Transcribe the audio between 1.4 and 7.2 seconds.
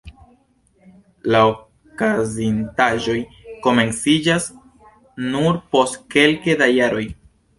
okazintaĵoj komenciĝas nur post kelke da jaroj.